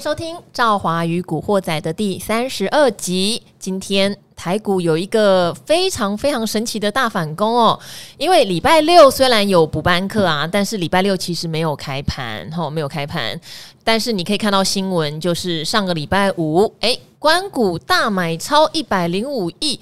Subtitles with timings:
[0.00, 3.42] 收听《赵华与古惑仔》的第三十二集。
[3.58, 7.76] 今天台股有一个非常非常神奇的大反攻哦，
[8.16, 13.38] 因为礼拜六虽然有补班课啊，但是礼拜六其实没有开盘，吼、没有开盘。
[13.82, 19.80] 但是你可以看到新闻，就是上个礼拜五，诶，官股大买超一百零五亿。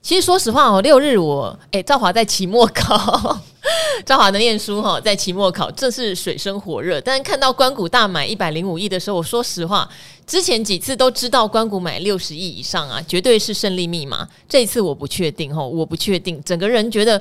[0.00, 3.38] 其实说实话哦，六日我诶，赵华在期末考。
[4.06, 7.00] 赵华的念书哈，在期末考，这是水深火热。
[7.00, 9.88] 但看到关谷大买一百零五亿的时候，我说实话，
[10.26, 14.28] 之前几次都知道关谷买六十亿以上啊，绝对是胜利密码。
[14.48, 17.20] 这一次我不确定哈，我不确定，整个人觉得。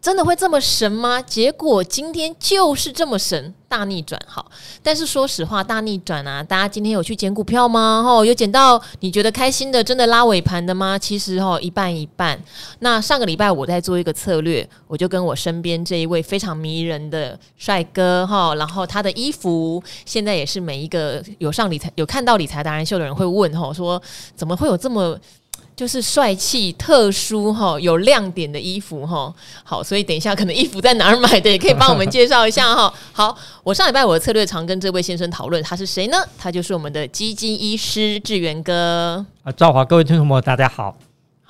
[0.00, 1.20] 真的会这么神吗？
[1.20, 4.18] 结果今天就是这么神，大逆转。
[4.26, 4.50] 好，
[4.82, 6.42] 但是说实话，大逆转啊！
[6.42, 8.02] 大家今天有去捡股票吗？
[8.02, 10.98] 吼，有捡到你觉得开心的，真的拉尾盘的吗？
[10.98, 12.42] 其实吼，一半一半。
[12.78, 24.00] 那上个礼拜我在做一个策略，我就跟我身边这一位非常迷人的帅哥哈，然后他的衣服现在也是每一个有上理财、有看到理财达人秀的人会问吼，说
[24.34, 25.18] 怎么会有这么。
[25.80, 29.34] 就是帅气、特殊哈，有亮点的衣服哈。
[29.64, 32.92] 好，所以等一下可能衣服在哪儿买的，也可以帮我们介绍一下哈。
[33.14, 36.18] 好，我上礼拜我的策略常跟这位先生讨论，他是谁呢？
[36.36, 39.24] 他就是我们的基金医师志源哥。
[39.42, 40.94] 啊，赵华，各位听众朋友，大家好。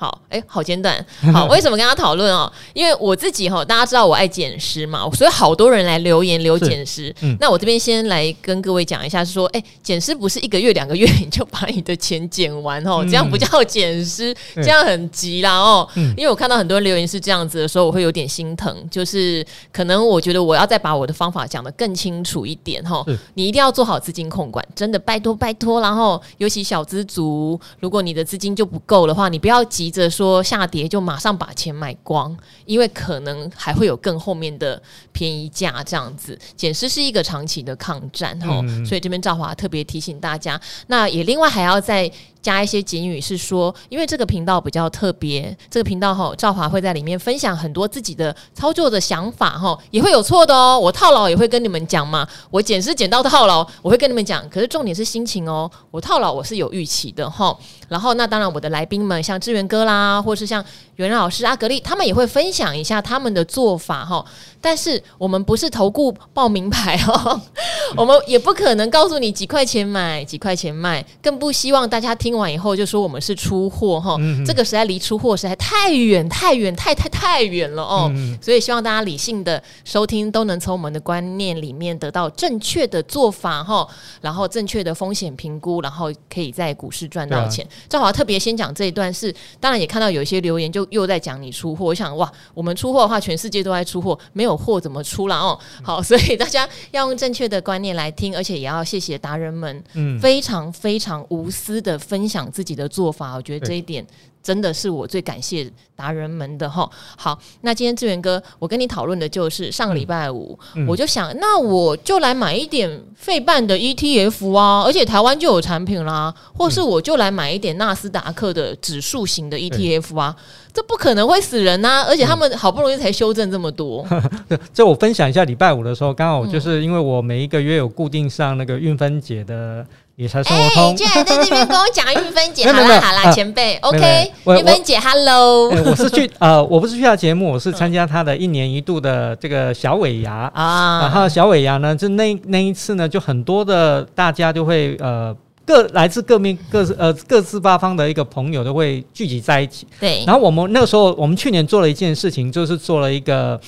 [0.00, 1.04] 好，哎、欸，好简短。
[1.30, 2.50] 好， 为什么跟他讨论哦？
[2.72, 7.14] 因为我自己哈，大家知道我爱捡尸嘛，所以好多人来留言留捡尸。
[7.20, 15.86] 嗯，那我这边先来跟各位讲一下，是说，哎、欸，捡尸不是一个月两个月你就把你的钱捡完哦，这样不叫捡尸， 这样很急啦哦。
[16.16, 18.74] 因为我看到很多人留言是这样子的时候，我会有点心疼。
[18.90, 23.04] 就是可能我觉得我要再把我的方法讲得更清楚一点哈。
[23.34, 25.82] 你一定要做好资金控管，真的拜托拜托。
[25.82, 29.89] 然后尤其小资族，如果你的资金就不够的话，你不要急。
[29.90, 34.80] 着说下跌就马上把钱买光，因为可能还会有更后面的
[35.12, 36.38] 便宜价这样子。
[36.56, 42.10] 减失是一个长期的抗战哈，所以这边赵华特别提醒大家，那也另外还要再。
[42.42, 50.78] 加一些警语是说，因为这个频道比较特别，这个频道哈，赵华会在里面分享很多自己的操作的想法哈，也会有错的哦。
[50.78, 54.48] 我套牢也会跟你们讲嘛，我捡是捡到套牢，我会跟你们讲。
[54.48, 57.56] 可是重点是心情哦，我套牢我是有预期的哈。
[57.88, 60.64] 然后那当然我的来宾们像智元哥啦，或是像
[61.00, 64.22] 袁老师阿格力，他们也会分享一下他们的做法哈。
[64.60, 67.40] 但是我们不是投顾报名牌哦，
[67.96, 78.12] 我们也不可能告诉你几块钱买几块钱卖，更不希望大家听完以后就说我们是出货哈，这个实在离出货实在太远太远太太太远了哦，
[78.42, 83.88] 所以希望大家理性的收听，都能从我们的观念里面得到正确的做法哈，
[84.20, 87.66] 然后正确的风险评估，然后可以在股市赚到钱。
[87.88, 94.60] 赵华特别先讲这一段是，当然也看到有一些留言就又在讲你出货，我想哇，我们出货的话，全世界都在出货，没有。
[94.60, 95.58] 货怎么出了哦？
[95.82, 104.06] 好，所以大家要用正确的观念来听，而且也要谢谢达人们，嗯非常非常无私的分享自己的做法，我觉得这一点。
[104.42, 106.88] 真的是我最感谢达人们的哈。
[107.16, 110.58] 好，那今天志源哥，我跟你讨论的就是上个礼拜五，
[110.88, 124.06] 我就想，那我就来买一点费半的 ETF 啊，而且台湾就有产品啦，或是我就来买一点纳斯达克的指数型的 ETF 啊，嗯、这不可能会死人呐、啊，而且他们好不容易才修正这么多。
[124.72, 129.86] 这我分享一下，礼拜五的时候，刚好就是因为我每一个月有固定上那个运分解的。
[130.20, 145.34] 理财生活通，哎，你居然在这边跟我讲玉芬姐， 好啦好啦，前辈，OK，玉芬姐，Hello，我是去呃，我不是去她节目，我是 参加她的一年一度的这个小尾牙啊，然后小尾牙呢，就那那一次呢，就很多的大家就会呃
[145.64, 153.58] 各来自各面各呃各自八方的一个朋友都会聚集在一起，对，然后我们那个时候，我们去年做了一件事情，就是做了一个。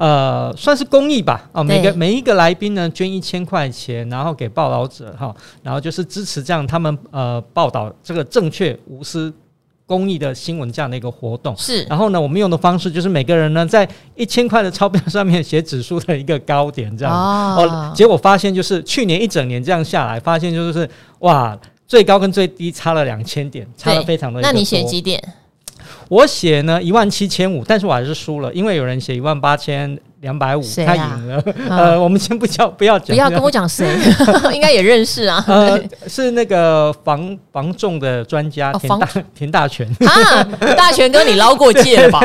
[0.00, 1.46] 呃，算是公益吧。
[1.52, 9.30] 哦，每个每一个来宾呢，捐一千块钱，然后给报道者哈，然后就是支持这样他们呃报道这个正确无私
[9.84, 11.54] 公益的新闻这样的一个活动。
[11.54, 11.82] 是。
[11.84, 17.14] 然后呢，我们用的方式就是每个人呢在一千块的钞票上面写指数的一个高点这样。
[17.14, 17.92] 哦，哦。
[17.94, 20.88] 结果发现就是去年一整年这样下来，发现就是
[21.18, 21.54] 哇，
[21.86, 24.40] 最高跟最低差了两千点，差了非常的。
[24.40, 25.22] 那你写几点？
[26.10, 31.40] 我写呢一万七千五，但是我还是输了，因为有人写一万八千两百五，他赢了。
[31.68, 33.96] 呃，我们先不叫， 不要讲，不要跟我讲谁，
[34.52, 35.42] 应该也认识啊。
[35.46, 40.42] 呃，是那个防防重的专家田大田大全啊，
[40.76, 42.20] 大全哥，你捞过界吧？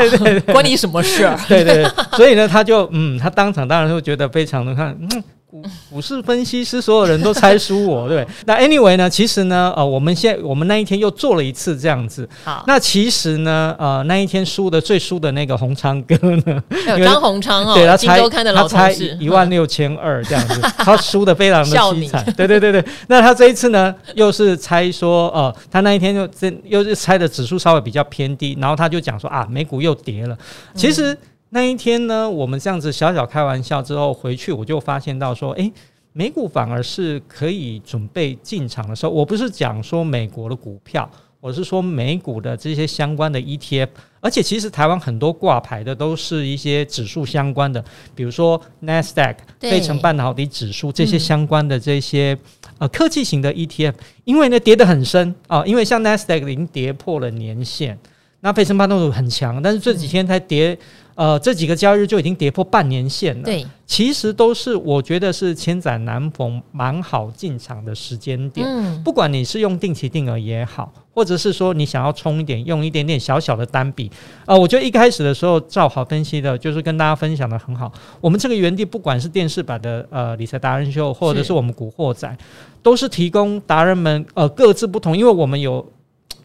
[0.48, 1.32] 关你什么事？
[1.48, 5.24] 对对，所以呢，他就嗯，他当场当然会觉得非常的看嗯。
[5.56, 8.28] 股股市分析师所有人都猜输我， 对。
[8.46, 12.28] 那 anyway 呢，其实呢，呃，我们现在我们那一天又做了一次这样子。
[12.44, 16.16] 好，那其实呢，呃，那一天输的最输的那个宏昌哥
[16.46, 16.62] 呢，
[17.04, 18.22] 张宏昌哦，对他猜
[18.54, 22.26] 他猜一万六千二这样子， 他输的非常的凄惨。
[22.36, 30.38] 对对对对，那他这一次呢，又是猜说，呃，他那一天又这又是猜的指数稍微比较偏低，然后他就讲说啊，美股又跌了。
[30.76, 31.14] 其实。
[31.14, 31.18] 嗯
[31.50, 35.72] 那一天呢，我们这样子小小开玩笑之后回去，我就发现到说，诶，
[36.12, 39.12] 美股反而是可以准备进场的时候。
[39.12, 41.10] 我不是讲说美国的股票，
[41.40, 43.88] 我是说美股的这些相关的 ETF。
[44.20, 47.82] 而且其实台湾很多挂牌的都是一些指数相关的，
[48.16, 53.94] 比如说 NASDAQ 费城半导体指数这些相关的这些、嗯、呃科技型的 ETF，
[54.24, 57.98] 因为呢跌得很深啊、呃，因为像 NASDAQ 已经跌破了年线，
[58.40, 60.78] 那费城半导体很强，但是这几天才跌。
[61.16, 63.44] 嗯呃，这几个交易日就已经跌破半年线了。
[63.44, 68.68] 对，其实都是我觉得是千载难逢蛮好进场的时间点。
[68.68, 74.12] 嗯，不管你是用定期定额也好，或者是说你想要冲一点，用一点点小小的单笔。
[74.46, 77.90] 呃，我觉得一开始的时候赵好分析的，就是跟大家分享的很好。
[78.20, 82.38] 我们这个原地，不管是电视版的呃理财达人秀，或者是我们古惑仔，
[82.84, 85.86] 都是提供达人们呃各自不同，因为我们有。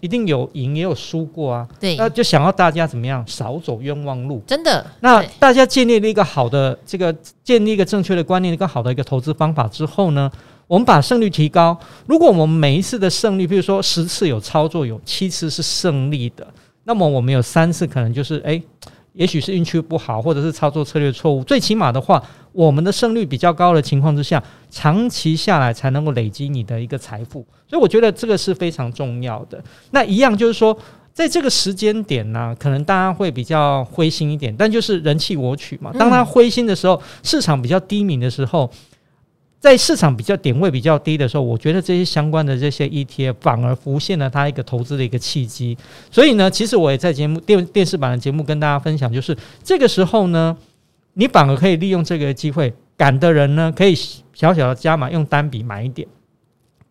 [0.00, 4.84] 一定有赢也有输过啊，对，那就想要大家怎么样少走冤枉路，真的。
[5.00, 7.14] 那大家建立了一个好的这个
[7.44, 10.30] 建立一个正确的观念，一个好的一个投资方法之后呢，
[10.66, 11.78] 我们把胜率提高。
[12.06, 16.46] 如果我们每一次的胜率，比如说十次有操作，有七次是胜利的，
[16.84, 18.62] 那么我们有三次可能就是诶。
[19.12, 21.42] 也许是运气不好，或者是操作策略错误。
[21.44, 22.22] 最起码的话，
[22.52, 27.44] 我们的胜率比较高的情况之下，长期下来才能够累积你的一个财富。
[27.68, 29.62] 所以我觉得这个是非常重要的。
[29.90, 30.76] 那一样就是说，
[31.12, 35.92] 在这个时间点呢，可能大家会比较灰心一点，但就是人气我取嘛。
[35.98, 38.70] 当他灰心的时候，市场比较低迷的时候。
[39.60, 45.76] 在市场比较点位比较低的时候，我觉得这些相关的这些 ETF 反而浮现了它一个投资的一个契机。
[46.10, 50.56] 所以呢，其实我也在节目电电视版的节目跟大家分享，就是这个时候呢，
[51.12, 53.94] 你反而可以利用这个机会，赶的人呢可以
[54.32, 56.08] 小小的加码，用单笔买一点。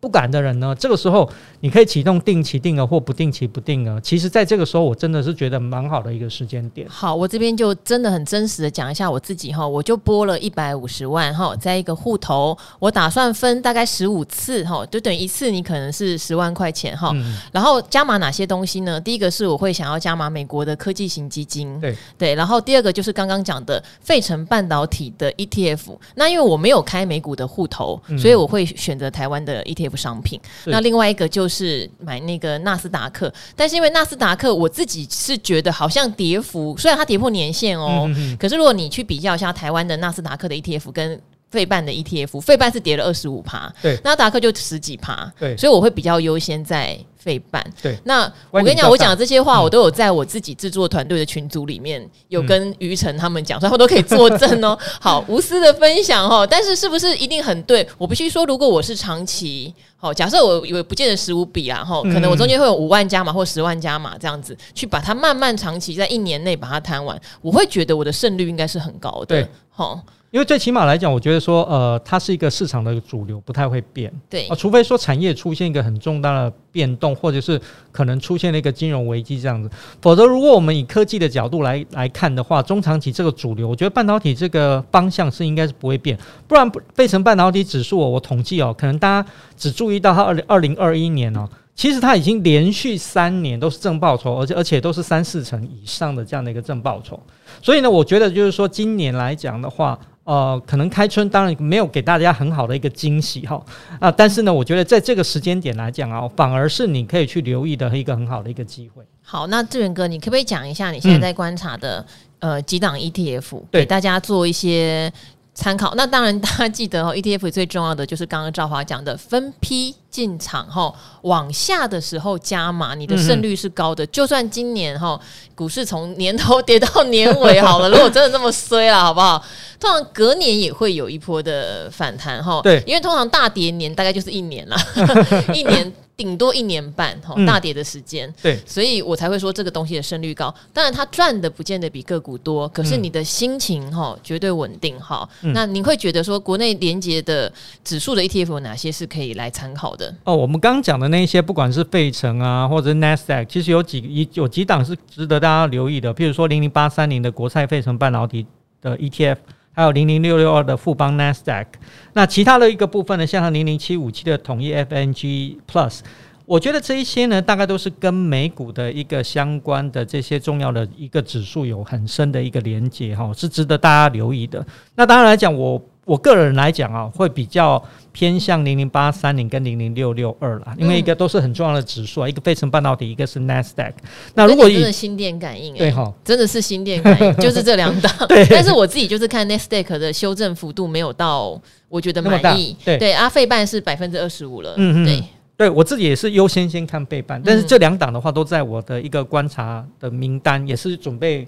[0.00, 1.30] 不敢的人呢，这个时候
[1.60, 4.00] 你可以启动定期定额或不定期不定额。
[4.00, 6.88] 其实，在这个时候，我真的是觉得蛮好的一个时间点。
[6.88, 17.10] 好，我这边就真的很真实的讲一下我自己哈，我就拨了一百五十万哈，在一个户头，我打算分大概十五次哈，就等于一次你可能是十万块钱哈。
[17.14, 18.98] 嗯、然后加码哪些东西呢？
[18.98, 22.34] 第一个是我会想要加码美国的科技型基金，对对。
[22.34, 25.98] 然后第二个就是刚刚讲的费城半导体的 ETF。
[26.14, 29.89] 那因为我没有开美股的户头，嗯、所以我会选择台湾的 ETF。
[29.96, 41.20] 商品，那另外一个就是买那个纳斯达克，但是因为纳斯达克我自己是觉得好像跌幅，虽然它跌破年线哦，可是如果你去比较一下台湾的纳斯达克的 ETF 跟
[41.50, 46.98] 费半的 ETF，费半是跌了二十五趴，对，纳达克就十几趴，对，所以我会比较优先在。
[47.20, 54.74] 费半对，那我跟你讲，我讲的这些话，我都有在我自己制作团队的群组里面有跟于晨他们讲，所以他们都可以作证哦。
[54.98, 57.86] 好，无私的分享哦，但是是不是一定很对？
[57.98, 69.26] 我必须说，如果我是长期，好，假设我以为不见得十五笔啊，哈，可能我中间会有五万加码或十万加码这样子，去把它慢慢长期在一年内把它摊完，我会觉得我的胜率应该是很高的。
[69.26, 70.00] 对，好。
[70.30, 74.12] 因为最起码来讲，我觉得说，呃，它是一个市场的主流，不太会变。
[74.28, 77.60] 对啊，除非说产业出现一个很重大的变动，或者是
[77.90, 79.68] 可能出现了一个金融危机这样子。
[80.00, 86.16] 否则，如果我们以科技的角度来来看的话，中长期这个主流，我觉得半导体这个方向是应该是不会变。
[86.46, 97.20] 不然，费城半导体指数，我统计哦，可能大家只注意到它二零二零二一年哦，其实它已经连续三年都是正报酬，而且而且都是三四成以上的这样的一个正报酬。
[97.60, 99.98] 所以呢，我觉得就是说，今年来讲的话。
[100.24, 103.60] 呃，可能开春当然没有给大家很好的一个惊喜哈
[103.98, 109.02] 啊，但是呢，我觉得在这个时间点来讲啊，反而是你可以去留意的一个很好的一个机会。
[109.22, 112.04] 好，那志远哥，你可不可以讲一下你现在在观察的、
[112.40, 115.12] 嗯、呃几档 ETF，给大家做一些
[115.54, 115.94] 参考？
[115.96, 119.94] 那当然，大家记得哦，ETF 最重要的就是刚刚赵华讲的分批。
[120.10, 124.04] 进场后往下的时候加码，你的胜率是高的。
[124.04, 125.18] 嗯、就算今年哈
[125.54, 129.42] 股市从年头跌到年尾好了， 如果真的那么衰了，好不好？
[129.78, 132.60] 通常隔年也会有一波的反弹哈。
[132.62, 134.76] 对，因为通常大跌年大概就是一年了，
[135.54, 135.92] 一年。
[136.16, 140.54] 顶多一年半哈，大跌的时间、嗯，对，所以我才会说这个东西的胜率高。
[140.70, 145.26] 当然，它赚的不见得比个股多，可是你的心情哈绝对稳定哈。
[145.40, 147.50] 嗯、那你会觉得说，国内连接的
[147.82, 149.99] 指数的 ETF 有哪些是可以来参考的？
[150.24, 156.14] 哦，我们刚刚讲的那些，不管是费城啊，或者 NASDAQ，其实有几有几档是值得大家留意的。
[156.14, 158.46] 譬如说零零八三零的国泰费城半导体
[158.80, 159.36] 的 ETF，
[159.72, 161.66] 还有零零六六二的富邦 NASDAQ。
[162.12, 166.00] 那其他的一个部分呢，像零零七五七的统一 FNG Plus。
[166.46, 174.66] 我觉得这一些呢，大概都是跟美股的一个相关的这些重要的一个指数有很深的一个连接哈，是值得大家留意的。
[174.96, 175.80] 那当然来讲，我
[176.10, 183.92] 我个人来讲啊，会比较偏向零零八三零跟零零六六二啦，因为一个都是很重要的指数啊，一个费城半导体，一个是 NASDAQ。
[184.34, 188.12] 那如果真的心电感应，对哈，真的是心电感应，就是这两档。
[188.26, 192.76] 对，但是我自己就是看 NASDAQ 的修正幅度没有到，我觉得满意。
[192.84, 194.74] 对对，阿，费半是百分之二十五了。
[194.78, 195.22] 嗯嗯，对。
[195.56, 201.46] 对我自己也是优先先看费半，但是这两档的话都在我的一个观察的名单，也是准备，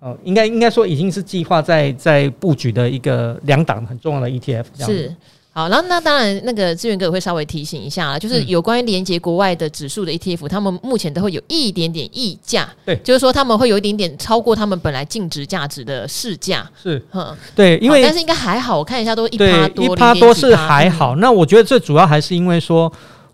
[0.00, 4.64] 呃，应该应该说已经是计划在在布局的一个两档很重要的 ETF。
[4.78, 5.14] 是，
[5.52, 21.16] 好，然后那当然那个志远哥也会稍微提醒一下，就是有关于连接国外的指数的 ETF，他们目前都会有一点点溢价，对，就是说他们会有一点点超过他们本来净值价值的市价，是，嗯，对，因为但是应该还好，我看一下都一趴多，一趴多是还好。
[21.16, 22.90] 那我觉得最主要还是因为说。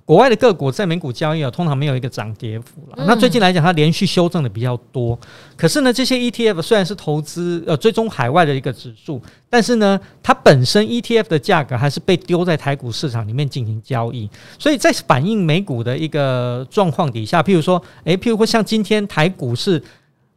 [0.07, 2.95] 国外的个股在美股交易啊，通常没有一个涨跌幅了。
[2.99, 5.19] 嗯、那最近来讲，它连续修正的比较多。
[5.57, 9.21] 可是呢，这些 ETF 虽然是投资呃追踪海外的一个指数，
[9.51, 14.31] 但是呢，它本身 ETF 的价格还是被丢在台股市场里面进行交易。
[14.61, 19.83] 所以在反映美股的一个状况底下，譬如说，诶，譬如说像今天台股是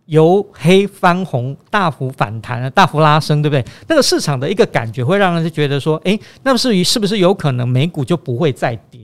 [0.07, 3.63] 由黑翻红，大幅反弹，大幅拉升，对不对？
[3.87, 9.01] 那个市场的一个感觉会让人觉得说，诶，那么至于是不是有可能美股就不会再跌？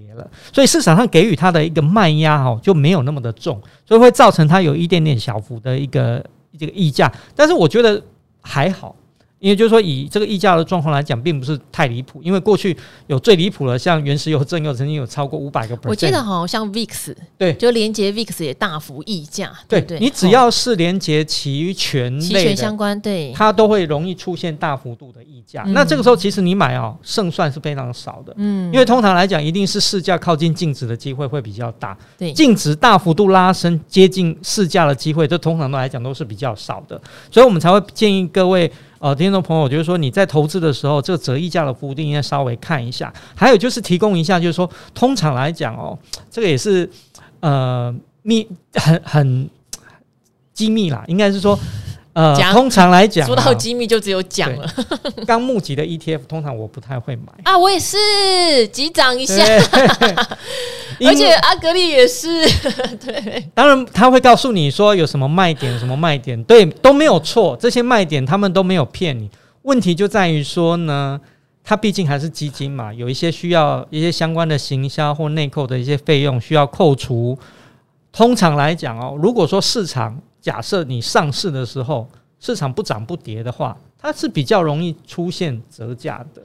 [0.53, 6.23] 所以市场上给予它的一个卖压哦就没有那么的重，所以会造成它有一点点小幅的一个
[6.59, 8.01] 这个溢价，但是我觉得
[8.41, 8.95] 还好。
[9.39, 12.19] 因为就是说，以这个溢价的状况来讲，并不是太离谱。
[12.23, 12.75] 因为过去
[13.07, 15.77] 有最离谱的，像原石油正又曾经有超过五百个。
[15.83, 19.51] 我记得好像 VIX 对，就连接 VIX 也大幅溢价。
[19.67, 25.63] 对对，你只要是连接期权、期权相关，对，它都会容易出现大幅度的溢价。
[25.67, 28.33] 那这个时候，其实你买哦，胜算是非常少的。
[28.37, 31.95] 嗯，因为通常来讲，一定是市价靠近净值的机会会比较大。
[32.17, 36.99] 对，净值大幅度拉升接近市价的机会，这通常都来讲都是比较少的。
[37.29, 38.71] 所以我们才会建议各位。
[39.05, 43.13] 呃，听众朋友，就是说你在投资的时候，这个折溢价的幅度应该稍微看一下。
[43.35, 45.95] 还有就是提供一下，就是说，通常来讲哦，
[46.31, 46.89] 这个也是
[47.39, 47.93] 呃
[48.23, 49.47] 秘很很
[50.55, 51.55] 机密啦，应该是说。
[52.13, 54.65] 呃，讲通常来讲，说到机密就只有讲了。
[55.27, 57.97] 刚募集的 ETF，通常我不太会买啊，我也是
[58.69, 59.35] 急涨一下，
[61.05, 62.27] 而且阿格力也是。
[63.03, 69.29] 对，当然他会告诉你说有什么卖点，什么卖点，对，都没有错，这些卖点他们都没有骗你。
[69.63, 71.19] 问题就在于说呢，
[71.63, 77.37] 它毕竟还是基金嘛，有一些需要一些相关的行销或内扣的一些费用需要扣除。
[78.11, 82.07] 通常来讲哦，如果说市场假设你上市的时候，
[82.39, 86.41] 市场不涨不跌的话，它是比较容易出现折价的，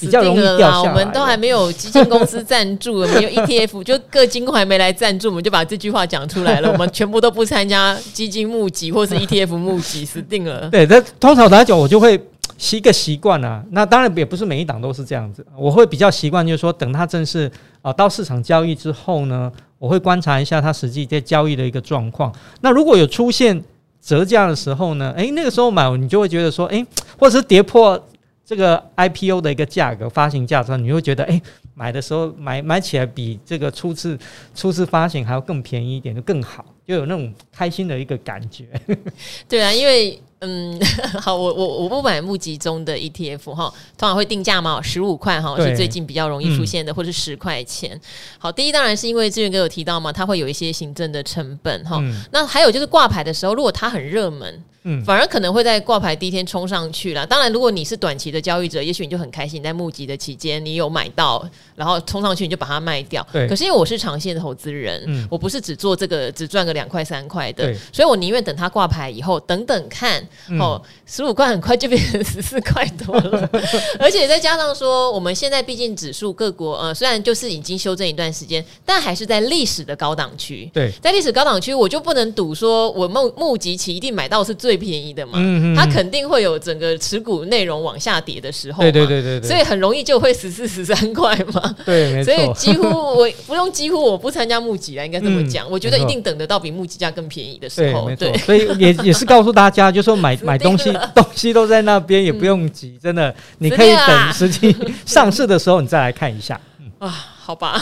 [0.00, 0.90] 比较容易掉下来。
[0.90, 6.70] 我们都还没有基金公司赞助， 没有 ETF，就各金还没来赞助，我们就把这句话讲出来了。
[6.72, 10.68] 我们全部都不参加基金募集或是 ETF 募集，死定了。
[10.72, 12.20] 对，这通常来讲，我就会
[12.58, 13.64] 习个习惯啊。
[13.70, 17.50] 那当然也不是每一档都是这样子，我会比较习惯，就是说等它正式
[17.82, 19.50] 啊到市场交易之后呢。
[19.76, 22.32] 我会观察一下它实际在交易的一个状况。
[22.62, 23.62] 那如果有出现
[24.00, 25.12] 折价的时候呢？
[25.14, 26.82] 诶，那个时候买，你就会觉得说，诶，
[27.18, 28.02] 或者是跌破
[28.44, 31.40] 这个 IPO 的一个价格、发行价的时候，你会觉得，哎，
[31.74, 34.18] 买的时候买买起来比这个初次
[34.54, 38.66] 初次发行还要更便宜一点，就更好，就有那种开心的一个感觉。
[39.48, 40.20] 对啊，因为。
[40.46, 40.78] 嗯，
[41.22, 47.98] 好，我我我不买募集中的 ETF 哈，通常会定价嘛，十五块哈是最近比较容易出现的，嗯、或是十块钱。
[48.36, 51.96] 好，第一当然是因为志远哥有提到嘛，它会有一些行政的成本哈。
[52.02, 54.62] 嗯、那还有就是挂牌的时候，如果它很热门。
[54.86, 57.26] 嗯，反而可能会在挂牌第一天冲上去了。
[57.26, 61.42] 当然，如果你是短期的交易者，也许你就很开心，在募集的期间你有买到，
[61.74, 63.26] 然后冲上去你就把它卖掉。
[63.32, 63.48] 对。
[63.48, 67.78] 可是因为我是长线的投资人，嗯，我不是只做这个只赚个两块三块的，对。
[67.90, 70.22] 所以我宁愿等它挂牌以后，等等看，
[70.60, 73.48] 哦，十五块很快就变成十四块多了。
[73.98, 80.70] 而且再加上说，我们现在毕竟指数各国呃，虽然就是已经修正一段时间，但还是在历史的高档区。
[80.74, 80.92] 对。
[81.00, 84.73] 在历史高档区，我就不能赌说我募募集期一定买到是最。
[84.74, 104.74] 最便宜的嘛，嗯，它肯定会有整个持股内容往下跌的时候，对对对对，所以很容易就会十四十三块嘛， 对，所以几乎我不用几乎我不参加募集了，应该这么讲，我觉得一定等得到比募集价更便宜的时候，对，所以也也是告诉大家，就是说买 买东西东西都在那边，也不用急，真的，你可以等实际
[105.06, 106.60] 上市的时候你再来看一下，
[106.98, 107.28] 啊。
[107.44, 107.78] 好吧，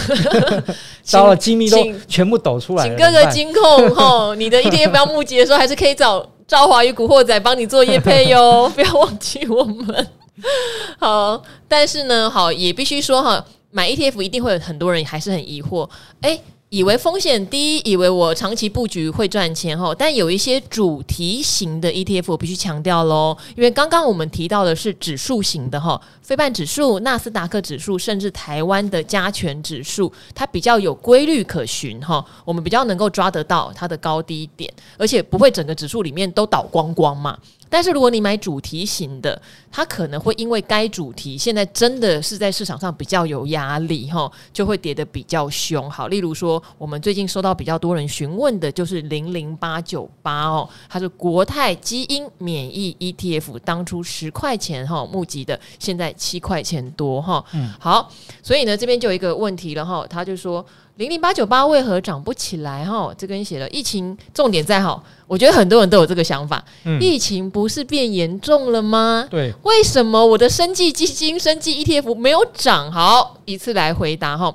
[1.13, 2.97] 到了机密都全部抖出来了。
[2.97, 10.07] 请各个金控吼，你的 ETF 要募集的时候，还是可以找赵华与古惑仔帮你做夜配哟， 不要忘记我们。
[11.01, 15.89] 好，但是呢，好也必须说哈，买 ETF 一定会有很多人还是很疑惑，
[16.21, 16.39] 哎。
[16.73, 37.39] 以为风险低，以为我长期布局会赚钱哈，但有一些主题型的 ETF 我必须强调喽，因为刚刚我们提到的是指数型的哈，非半指数、纳斯达克指数，甚至台湾的加权指数，它比较有规律可循哈，我们比较能够抓得到它的高低点，而且不会整个指数里面都倒光光嘛。
[37.69, 39.41] 但是如果你买主题型的，
[39.73, 45.91] 它可能会因为该主题现在真的是在市场上比较有压力哈，就会跌得比较凶。
[45.91, 57.43] 好，例如说我们最近收到比较多人询问的就是零零八九八哦，它是国泰基因免疫 ETF，当初十块钱哈募集的，现在七块钱多哈。
[57.55, 58.13] 嗯，好，
[58.43, 60.65] 所以呢这边就有一个问题了哈，他就说。
[60.97, 62.85] 零零八九八为何涨不起来？
[62.85, 66.63] 哈，这跟写了疫情重点在哈，我觉得很多人都有这个想法。
[66.85, 69.27] 嗯，疫情不是变严重了吗？
[69.31, 72.91] 对，为什么我的生计基金、生计 ETF 没有涨？
[72.91, 74.55] 好，一次来回答哈。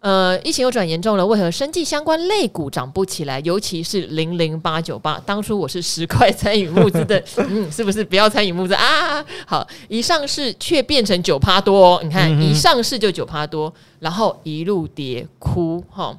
[0.00, 3.38] 呃，疫情又转严重了，为何生计相关类股涨不起来？
[3.40, 9.24] 尤其是零零八九八，当初我是十块参与募资的， 嗯，是不是不要参与募资啊？
[9.46, 16.18] 好，一上市却变成九趴多，哦，你看一上市就九趴多，然后一路跌哭哈。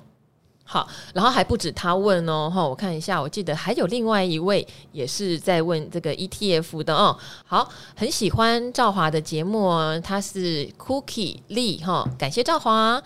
[0.74, 7.16] 好，然后还不止他问哦，哈，我看一下，我记得还有另外一位也是在问这个 ETF 的哦。
[7.46, 13.00] 好，很喜欢赵华的节目哦，他是 Cookie Lee 哈，感谢赵华。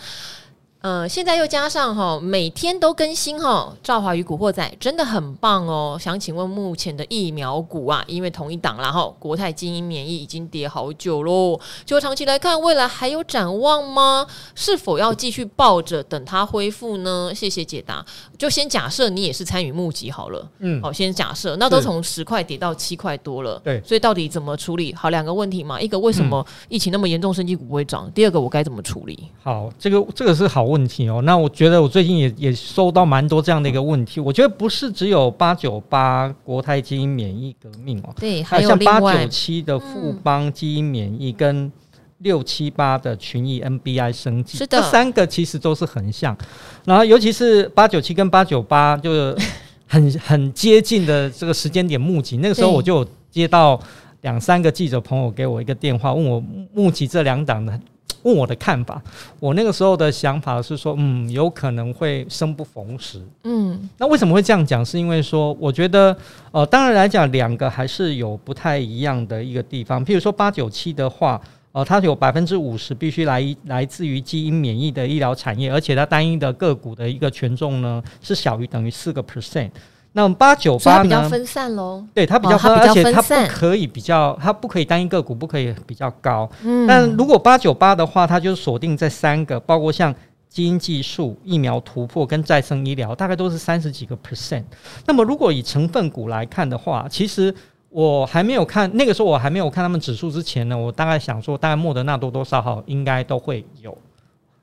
[0.79, 5.97] 呃，现在又加上哈，每天都更新哈，赵华与古惑仔真的很棒哦。
[5.99, 14.25] 想请问目前的疫苗股啊，因为同一档，然后国泰基因免疫已经跌好久喽，就长期来看，未来还有展望吗？
[14.53, 17.31] 是否要继续抱着等它恢复呢？
[17.33, 18.05] 谢谢解答。
[18.37, 24.93] 就先假设你也是参与募集好了，嗯，好，先假设，那都从十块跌到七块多了，对，所以到底怎么处理？
[24.93, 28.09] 好，两个问题嘛，一个为什么疫情那么严重，生技股不会涨？
[28.13, 29.27] 第二个我该怎么处理？
[29.41, 31.21] 好，这个这个是好问题哦。
[31.23, 34.19] 那我觉得我最近也也收到蛮多这样的一个问题。
[34.19, 41.71] 我觉得不是只有八九八国泰基因免疫革命哦，对，还有像八九七的富邦基因免疫跟
[42.19, 46.35] 六七八的群益 NBI 升级，是的，这三个其实都是很像。
[46.83, 49.37] 然后尤其是八九七跟八九八，就是
[49.85, 52.37] 很很接近的这个时间点募集。
[52.37, 53.79] 那个时候我就接到
[54.21, 57.79] 两三个记者朋友给我一个电话，问我募集这两档的。
[58.23, 59.01] 问我的看法，
[59.39, 63.21] 我那个时候的想法是说，嗯，有可能会生不逢时。
[63.43, 64.83] 嗯，那为什么会这样讲？
[64.83, 66.15] 是因为说，我觉得，
[66.51, 70.05] 呃，当然来讲，两个还是有不太一样的一个地方。
[70.05, 71.39] 譬如说八九七的话，
[71.71, 79.69] 呃，它有百分之五十必须来来自于基因免疫的医疗产业，而且它单一的个股的一个权重呢是小于等于四个 percent。
[80.17, 81.03] 那我们八九八呢？
[81.03, 82.03] 比较分散喽。
[82.11, 86.49] 对，它比较分散，而且它不可以比较，它不可以单一个股不可以比较高。
[86.63, 86.87] 嗯。
[86.87, 90.11] 但如果八九八的话，它就锁定在三个，包括像
[90.49, 94.63] 基因技术、疫苗突破跟再生医疗，大概都是三十几个 percent。
[95.05, 97.53] 那么如果以成分股来看的话，其实
[97.89, 103.95] 我还没有看那个时候，我还没有看他们指数之前呢，我大概想说，大概莫德纳多多少少应该都会有。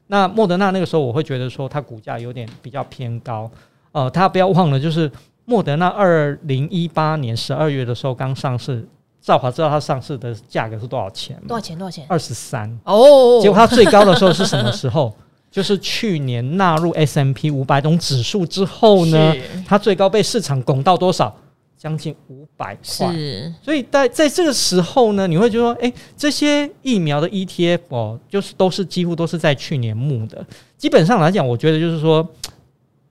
[0.09, 3.49] 那莫德纳那个时候，我会觉得说它股价有点比较偏高。
[3.93, 5.09] 呃，大家不要忘了，就是。
[5.45, 8.87] 莫德纳二零一八年十二月的时候刚上市，
[9.21, 11.43] 赵华知道它上市的价格是多少钱吗？
[11.49, 11.79] 多少钱？
[11.79, 12.07] 多少钱？
[12.09, 13.41] 二十三哦。
[13.43, 15.13] 结果它最高的时候是什么时候？
[15.51, 21.33] 就是去年纳入 S&P 五百种指数之后呢，它最高被市场拱到多少？
[21.77, 23.13] 将近五百块。
[23.13, 23.53] 是。
[23.63, 30.45] 所以在在这个时候呢，你会觉得说，哎，这些疫苗的 ETF 哦，就是都是几乎都是在去年募的。
[30.77, 32.27] 基本上来讲，我觉得就是说，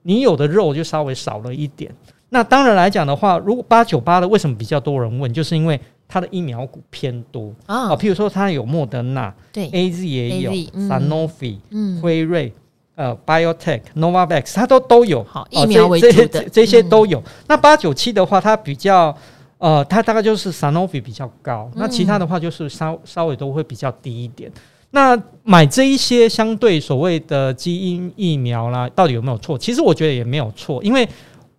[0.02, 1.94] 你有的肉就稍微少了一点。
[2.34, 12.52] 那当然来讲的话，如果八九八的为什么比较多人问，就是因为它的疫苗股偏多啊，譬如说它有莫德纳，对，A Z 也有，Sanofi，嗯，辉瑞，
[12.96, 17.22] 呃，Biotech，Novavax，它都都有，好，疫苗为主的这，这些都有。
[17.46, 19.16] 那八九七的话，它比较，
[19.58, 24.50] 呃，它大概就是 Sanofi 比较高，那其他的话就是稍稍微都会比较低一点。
[24.90, 29.56] 那买这一些相对所谓的基因疫苗啦，到底有没有错？
[29.56, 31.08] 其实我觉得也没有错，因为。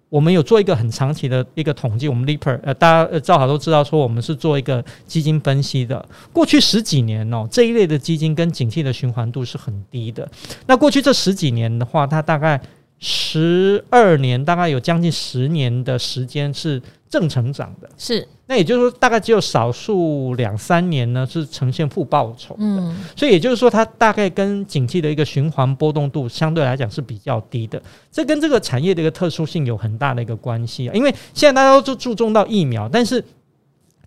[0.10, 6.06] 我们有做一个很长期的一个统计，我们 Leaper 呃，大家正好都知道说我们是做一个基金分析的。
[6.32, 10.30] 过去十几年哦，这一类的基金跟景气的循环度是很低的。
[10.68, 12.62] 那过去这十几年的话，它大概
[13.00, 18.28] 十二年，大概有将近十年的时间是正成长的，是。
[18.48, 22.60] 那也就是说，大概只有少数两三年呢是呈现负报酬的。
[22.62, 27.82] 嗯，所以也就是说，它大概跟景气的一个循环波动度相对来讲是比较低的。
[28.12, 30.94] 这跟这个产业的一个特殊性有很大的一个关系啊。
[30.94, 33.24] 因为现在大家都注重到疫苗，但是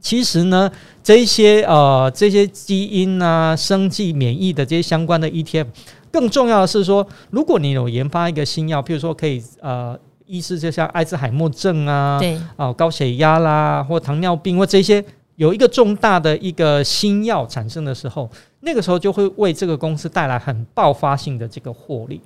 [0.00, 0.70] 其实呢，
[1.02, 5.66] 这些呃这些基因啊、生计、免疫的这些相关的 ETF，
[6.12, 9.98] 更重要的是说，如果你有研发一个新药，譬如说可以呃。
[10.30, 15.02] 意思就像艾滋海默症啊，对，哦，高血压啦，或糖尿病或这些
[15.36, 18.28] 有一个重大的一个新药产生的时候，
[18.60, 22.20] 那个时候就会为这个公司带来很爆发性的这个获利。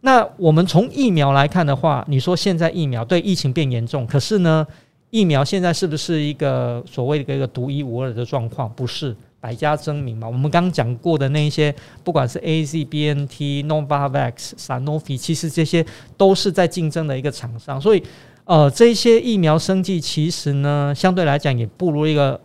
[0.00, 4.66] 那我们从疫苗来看的话，你说现在疫苗对疫情变严重，可是呢，
[5.10, 8.68] 疫苗现在是不是一个所谓的一个独一无二的状况？
[8.74, 9.14] 不是。
[9.44, 15.84] 百家争鸣嘛，我们刚刚讲过的那一些，不管是 AZ、BNT、Novavax、Sanofi，其实这些
[16.16, 18.02] 都是在竞争的一个厂商，所以，
[18.46, 22.40] 呃，这些疫苗生计其实呢，相对来讲也不如一个。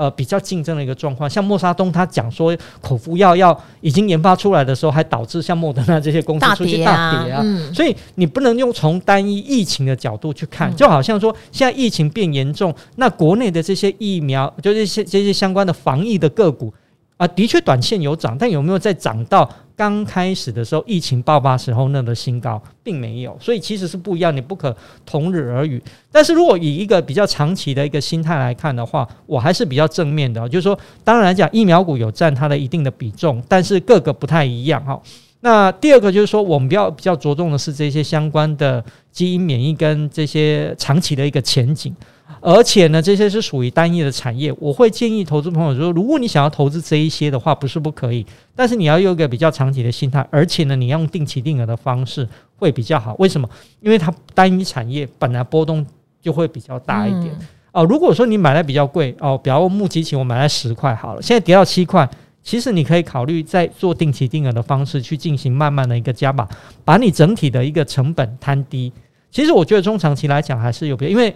[0.00, 16.72] 呃，比较竞争的一个状况，像莫沙东他讲说，口服药要已经研发出来的时候，还导致像莫德纳这些公司出现大跌啊，嗯、所以你不能用从单一疫情的角度去看，就好像说现在疫情变严重，那国内的这些疫苗，就这些这些相关的防疫的个股。
[17.18, 19.46] 啊，的确，短线有涨，但有没有在涨到
[19.80, 25.82] 刚开始的时候疫情爆发时候那个新高，并没有，所以其实是不一样，你不可同日而语。
[26.12, 35.00] 但是如果以一个比较长期的一个心态来看的话，我还是比较正面的，就是说，当然来讲，疫苗股有占它的一定的比重，但是各个不太一样哈。
[35.40, 41.96] 那第二个就是说，我们比较比较着重的是这些相关的基因免疫跟这些长期的一个前景。
[42.42, 44.50] 而且呢，这些是属于单一的产业。
[44.58, 48.24] 我会建议投资朋友说，如果你想要投资这一些的话，不是不可以，
[48.56, 50.26] 但是你要有一个比较长期的心态。
[50.30, 52.26] 而且呢，你要用定期定额的方式
[52.56, 53.14] 会比较好。
[53.18, 53.46] 为什么？
[53.80, 55.84] 因为它单一产业本来波动
[56.22, 57.26] 就会比较大一点。
[57.26, 62.08] 嗯、哦，如果说你买来比较贵哦，比方目击起我买来十块好了，现在跌到七块，
[62.42, 66.48] 其实你可以考虑再做定期定额的方式去进行慢慢的一个加码，
[66.86, 68.90] 把你整体的一个成本摊低。
[69.30, 71.34] 其实我觉得中长期来讲还是有别，因为。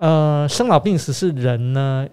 [0.00, 2.08] 呃，生老病死是人呢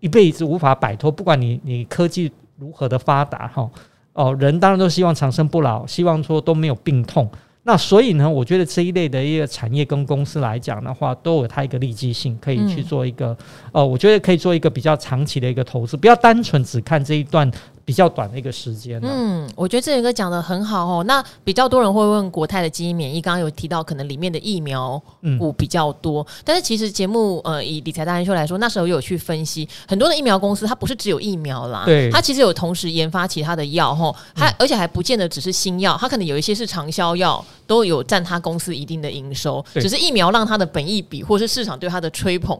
[0.00, 3.70] 一辈子无法摆脱，不管你你科技如何的发达哈，
[4.14, 7.30] 哦，人当然都希望长生不老，希望说都没有病痛。
[7.62, 13.36] 那所以呢，我觉得这一类的一个产业跟公司来讲的话，都有它一个利基性，可以去做一个，嗯、
[13.74, 17.48] 呃，我觉得可以做一个比较长期的一个投资，不要单纯只看这一段。
[17.90, 19.00] 比较短的一个时间。
[19.02, 21.04] 嗯，我觉得这个讲的很好哦。
[21.08, 25.02] 那比较多人会问国泰的基因免疫，刚刚有提到可能里面的疫苗
[25.40, 42.56] 股比较多，嗯、但是其实节目呃以理财达人秀来说，那时候有去分析很多的疫苗公司，它不是只有疫苗啦，对，它其实有同时研发其他的药哈，它而且还不见得只是新药，它可能有一些是长销药，都有占它公司一定的营收，只是疫苗让它的本益比或是市场对它的吹捧。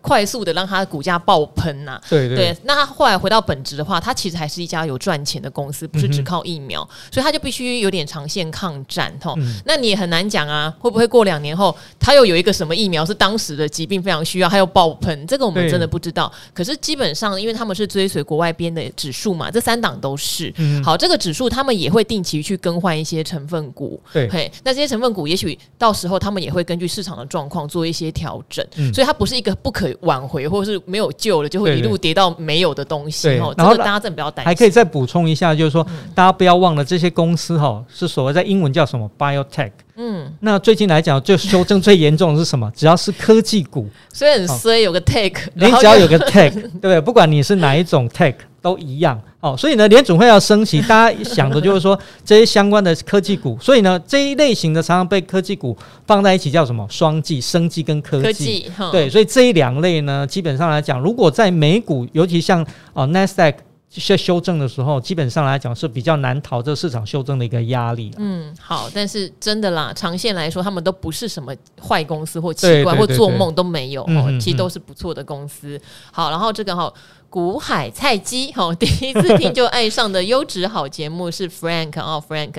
[0.00, 9.34] 快速的让它的股价爆喷呐、啊，对对，对，那他后来回到本质的话，它其实还是一家有赚钱的公司，不是只靠疫苗，嗯、所以他就必须有点长线抗战哈。
[9.36, 15.26] 嗯、那你也很难讲啊，会不会过两年后，他又有一个什么疫苗是当时的疾病非常需要，还有爆喷？
[15.26, 16.32] 这个我们真的不知道。
[16.52, 20.52] 可是基本上，因为他们是追随国外编的指数嘛，这三档都是。
[20.56, 24.00] 嗯、好，这个指数他们也会定期去更换一些成分股。
[24.12, 28.66] 对，嘿，那这些成分股也许到时候他们也会根据市场的状况做一些调整。
[28.76, 29.84] 嗯、所以它不是一个不可。
[30.00, 33.28] 挽回，或者是没有救了，就会一路跌到没有的东西。
[33.38, 33.54] 哦。
[33.56, 34.50] 这个大家真的不要担心。
[34.54, 39.72] 还可以再补充一下，就是说，大家不要忘了这些公司哈，是所谓在英文叫什么 biotech。
[39.96, 42.70] 嗯，那最近来讲，就修正最严重的是什么？
[42.74, 47.00] 只要是科技股，所以很衰有个 tech，你只要有个 tech， 对不对？
[47.00, 48.34] 不管你是哪一种 tech。
[48.64, 56.86] 都一样哦，所以呢，联总会要升息，大家想的就是说 这些相关的科技股，所以呢，这一类型的常常被科技股放在一起叫什么？
[56.88, 58.22] 双技、生技跟科技。
[58.22, 63.58] 科技对，所以这一两类呢，基本上来讲，如果在美股，尤其像哦纳斯达克
[64.00, 68.10] 在修正的时候，基本上来讲是比较难逃这市场修正的一个压力。
[68.18, 75.80] 嗯，好，但是真的啦，长线来说，他们都不是什么坏公司或奇怪或做梦都没有哦，其实都是不错的公司。
[76.12, 76.92] 好，然后这个哈。
[77.30, 82.54] 古海菜鸡，哈，第一次听就爱上的优质好节目是 Frank 哦，Frank，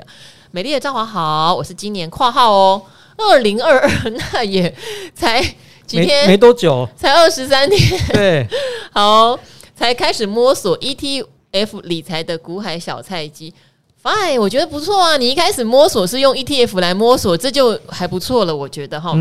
[0.51, 2.81] 美丽的赵华好，我是今年括号哦，
[3.15, 3.89] 二零二二，
[4.33, 4.75] 那也
[5.13, 5.41] 才
[5.85, 8.45] 几天，没，没多久，才二十三天，对，
[8.91, 9.39] 好，
[9.75, 13.53] 才开始摸索 ETF 理财的股海小菜鸡
[14.01, 19.13] ，Fine，我觉得不错啊，你一开始摸索是用 ETF 来摸索，这就还不错了，我觉得哈，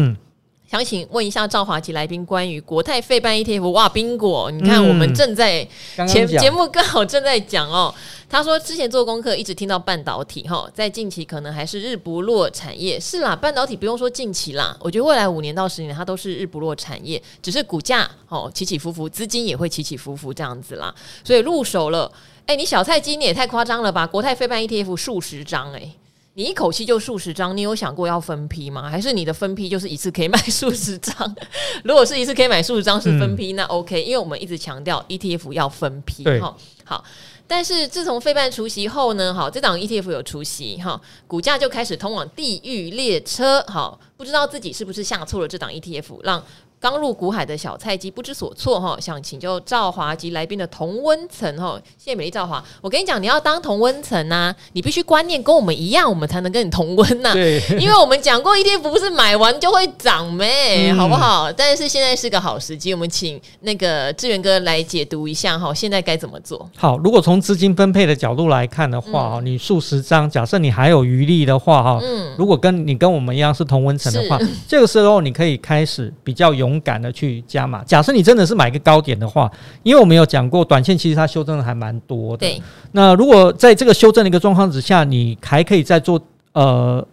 [0.75, 5.65] 想请问一下赵华及来宾关于国泰费办 ETF，哇，宾果，你看我们正在
[6.09, 7.95] 前节目刚好正在讲哦。
[8.29, 12.99] 他说之前做功课一直听到半导体哈，在近期可能还是日不落产业。
[12.99, 20.93] 是啦，半导体不用说近期啦，我觉得未来五年到十年它都是日不落产业，只是股价哦起起伏伏，资金也会起起伏伏这样子啦。
[21.23, 22.11] 所以入手了，
[22.47, 24.05] 哎，你小菜鸡你也太夸张了吧？
[24.05, 25.93] 国泰非办 ETF 数十张哎。
[26.37, 28.89] 你一口气就数十张，你有想过要分批吗？
[28.89, 31.15] 还是你的分批就是一次可以买 数十张？
[31.85, 36.25] 如果是一次可以买数十张是分批，嗯、那 OK，因为我们一直强调 ETF 要分批。
[36.41, 37.05] 哈，好。
[37.47, 43.63] 但是自从费半除息后呢，好，这档 ETF 有除息，哈，股价就开始通往地狱列车。
[43.69, 46.43] 好，不知道自己是不是下错了这档 ETF，让。
[46.81, 51.81] 刚入股海的小菜鸡不知所措哈，想请教赵华及来宾的同温层哈。
[51.97, 57.33] 谢谢美丽赵华，我跟你讲，你要当同温层呐，你必须观念跟我们一样，我们才能跟你同温呐。
[57.33, 61.51] 对，因为我们讲过 ETF 不是买完就会涨咩，好不好？
[61.51, 66.69] 但是现在是个好时机，我们请那个志源哥来解读一下哈，现在该怎么做？
[66.77, 76.74] 好，如果从资金分配的角度来看的话哈，你数十张，假设你还有余力的话哈，嗯，如果跟你跟我们一样是同温层的话，这个时候你可以开始比较勇。
[76.81, 77.83] 敢的去加码。
[77.85, 79.51] 假设你真的是买一个高点的话，
[79.83, 82.47] 因为我们有讲过，短线其实它修正的还蛮多的。
[82.47, 82.63] 对。
[82.93, 86.21] 那如果在这个修正的一个状况之下，你还可以再做
[86.53, 87.07] 呃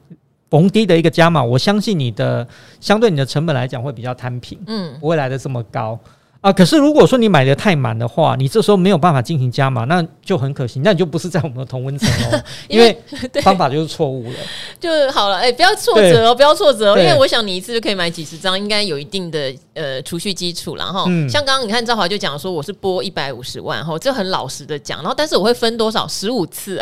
[0.49, 2.47] 逢低的一个加码，我相信你的
[2.79, 5.97] 相对你的成本来讲会比较摊平，嗯，不会来的这么高。
[6.41, 12.97] 啊，可是如果说你买的太满的话，你这时候没有办法进行加码，那就很可惜，那你就不是在我们的同温层哦， 因为
[13.43, 14.39] 方法就是错误了，
[14.79, 26.07] 就好了，哎、欸，不要挫折哦，不要挫折哦，因为我想你一次就可以买几十张，应该有一定的呃储蓄基础，然后、嗯、像刚刚你看赵华就讲说我是拨一百五十万，哈，这很老实的讲，然后但是我会分多少？
[26.07, 26.81] 十五次，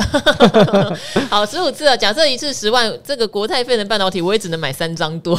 [1.29, 5.37] 好，十五次啊，假设一次十万，这个国泰费能半导体我也只能买三张多，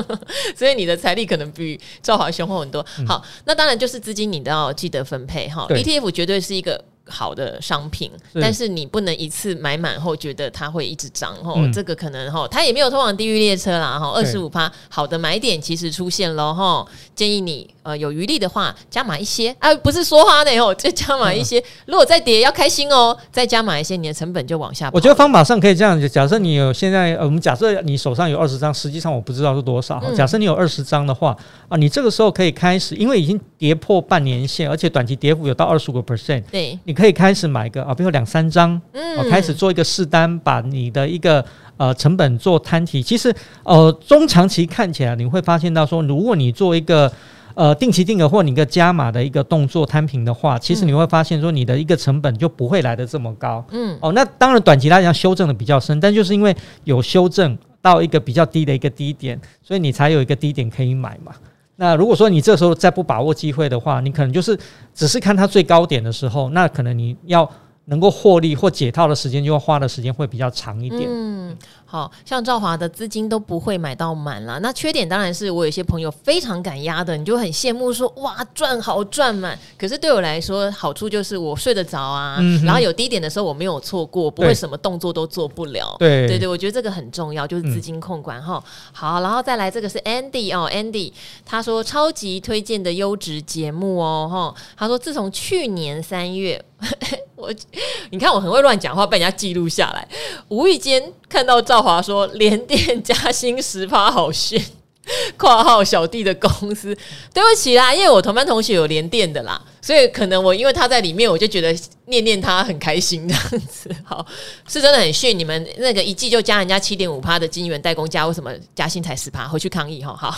[0.56, 2.82] 所以你的财力可能比赵华雄厚很多。
[3.06, 3.58] 好，那。
[3.58, 5.66] 当然，就是资金你都要记得分配哈。
[5.68, 6.80] ETF 绝对是一个。
[7.08, 14.10] 好的商品，但是你不能一次买满后觉得它会一直涨吼，嗯、这个可能吼，它也没有通往地狱列车啦吼。
[14.10, 21.58] 二十五趴好的买点其实出现了吼，建议你呃有余力的话加码一些啊，不是说话的哦，就加码一些。
[21.58, 24.90] 嗯、如果再跌要开心哦，再加码一些，你的成本就往下。
[24.92, 29.98] 我觉得方法上可以这样子，假设你有现在，呃我们假设你手上有二十张，实际上我不知道是多少。
[30.14, 31.34] 假设你有二十张的话
[31.68, 37.78] 啊，你这个时候可以开始，因为已经跌破半年线，而且短期跌幅有到二十五个 percent，对，你可以开始买一个。
[37.88, 41.42] 啊，比如两三张，嗯，开始做一个试单，把你的一个
[41.78, 43.02] 呃成本做摊提。
[43.02, 47.10] 其实，呃，中长期看起来，你会发现到说，如果你做一个
[47.58, 53.64] 呃定期定额或你一个加码的一个动作摊平的话，其实你会发现说，你的一个成本就不会来得这么高。
[53.72, 61.32] 嗯，哦，那当然短期来讲修正的比较深，但就是因为有修正到一个比较低的一个低点，所以你才有一个低点可以买嘛。
[61.74, 64.56] 那如果说你这时候再不把握机会的话，你可能就是
[64.94, 67.50] 只是看它最高点的时候，那可能你要
[67.86, 71.08] 能够获利或解套的时间，就要花的时间会比较长一点。
[71.08, 71.56] 嗯。
[71.90, 79.58] 好像赵华的资金都不会买到满了，那缺点当然是我有些朋友非常敢压的，你就很羡慕说哇赚好赚满。
[79.78, 85.96] 可是对我来说好处就是我睡得着啊，嗯、然后有低点的时候我没有错过，不会什么动作都做不了。
[85.98, 88.62] 对对对，我觉得这个很重要，就是资金控管哈。
[88.62, 91.10] 嗯、好，然后再来这个是 Andy 哦，Andy
[91.46, 96.62] 他说超级推荐的优质节目哦哈，他说自从去年三月。
[97.34, 97.52] 我，
[98.10, 100.06] 你看我很会乱讲话，被人家记录下来。
[100.48, 104.62] 无意间看到赵华说连电加薪十趴好炫，
[105.36, 106.96] 括号小弟的公司，
[107.34, 109.60] 对不起啦，因为我同班同学有连电的啦。
[109.88, 111.74] 所以可能我因为他在里面，我就觉得
[112.08, 113.88] 念念他很开心这样子。
[114.04, 114.22] 好，
[114.68, 115.38] 是真的很逊。
[115.38, 119.48] 你们那个一季就加人家七点五趴的金元代工价，为什么加薪才十趴？
[119.48, 120.14] 回去抗议哈。
[120.14, 120.30] 好，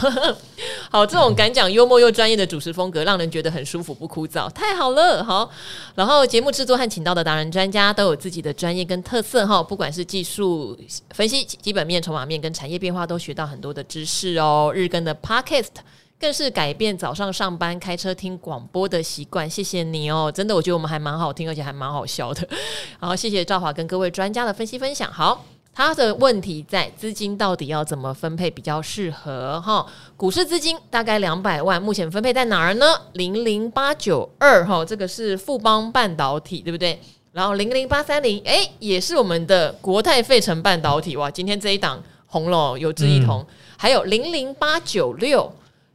[0.89, 5.25] 好，这种敢讲幽默又专业的主持风格，让人觉得很舒服不枯燥，太好了。
[5.25, 5.51] 好，
[5.97, 10.79] 然后节目制作和请到的达人专家都有自己的专业跟特色哈，不管是技术
[11.13, 14.71] 分析、基本面、筹码面跟产业变化，都学到很多的知识哦。
[14.73, 15.81] 日更的 Podcast。
[16.21, 20.31] 更是改变早上上班开车听广播的习惯，谢谢你哦！
[20.31, 22.47] 真的，我觉得我们还蛮好听，而且还蛮好笑的。
[23.01, 25.11] 好，谢谢赵华跟各位专家的分析分享。
[25.11, 29.59] 好，他的问题在资金到底要怎么分配比较适合？
[29.63, 29.87] 哈，
[30.19, 32.87] 股市资金大概两百万，目前分配在哪儿呢？
[33.15, 37.01] 零零八九二哈，这个是富邦半导体，对不对？
[37.33, 41.31] 然后零零八三零，哎，也是我们的国泰费城半导体哇！
[41.31, 43.47] 今天这一档红了，有志一同，嗯、
[43.79, 45.51] 还有零零八九六。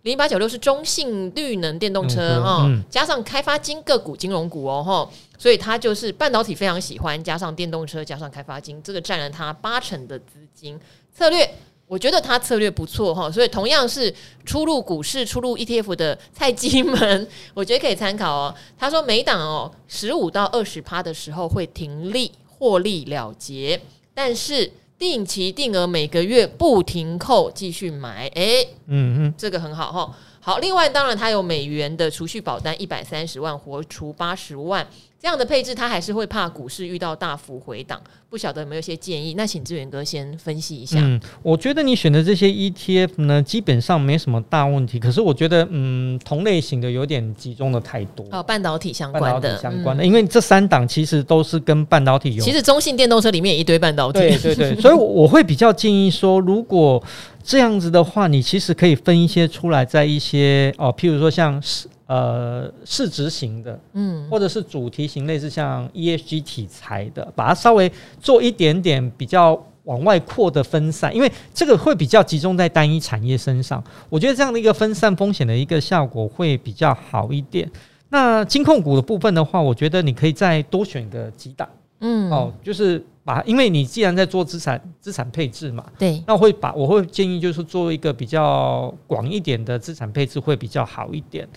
[0.06, 10.80] 零八九六是中信绿能电动车哈，嗯嗯、加上开发金个股金融股哦哈，所以它就是半导体非常喜欢，加上电动车，加上开发金，这个占了它八成的资金
[11.12, 11.50] 策略。
[11.88, 14.12] 我觉得他策略不错哈，所以同样是
[14.44, 18.56] 出入股市、出入 ETF 的菜鸡们，我觉得可以参考哦。
[18.76, 23.80] 他说每档哦十五到二十趴的时候会停利获利了结，
[24.16, 30.16] 但是定期定额每个月不停扣继续买，哎，嗯嗯，这个很好哈。
[30.40, 34.88] 好，另外当然它有美元的储蓄保单一百三十万，活储八十万。
[35.26, 39.34] 这样的配置，他还是会怕股市遇到大幅回档，不晓得有没有一些建议？
[39.34, 41.00] 那请志远哥先分析一下。
[41.02, 45.00] 嗯，我觉得你选的这些 ETF 呢，基本上没什么大问题。
[45.00, 48.24] 可是我觉得，嗯，同类型的有点集中的太多。
[48.30, 52.44] 哦，半导体相关的，相关的，嗯、因为这三档其实都是跟半导体有。
[52.44, 54.20] 其实中信电动车里面也一堆半导体。
[54.20, 57.04] 对对对， 所以我会比较建议说，如果
[57.44, 61.88] 这样子的话，你其实可以分一些出来，在一些哦，譬如说像是。
[62.08, 67.92] 呃，市值型的，嗯，或者是主题型，类似像 ESG 题材的，把它稍微
[68.22, 73.84] 做一点点比较往外扩的分散，因为这个会比较集中在单一产业身上。
[74.08, 77.68] 我觉得这样的一个分散风险的一个效果会比较好一点。
[78.10, 81.68] 那金控股的部分的话，我觉得你可以再多选个几档，
[82.02, 91.48] 嗯，哦，就是把，因为你既然在做资产资产配置嘛，对，那我会把我会建议就是做一个比较广一点的资产配置会比较好一点。